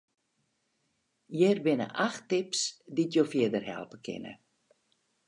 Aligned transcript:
Hjir 1.35 1.57
binne 1.65 1.87
acht 2.07 2.23
tips 2.29 2.61
dy't 2.95 3.13
jo 3.15 3.23
fierder 3.31 3.63
helpe 3.71 3.97
kinne. 4.05 4.33